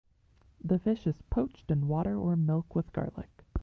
The 0.63 0.79
fish 0.79 1.05
is 1.05 1.21
poached 1.29 1.69
in 1.69 1.87
water 1.87 2.17
or 2.17 2.35
milk 2.35 2.73
with 2.73 2.91
garlic. 2.91 3.43